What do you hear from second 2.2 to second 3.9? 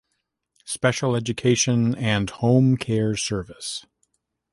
home care service.